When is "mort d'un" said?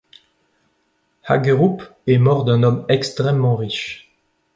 2.17-2.63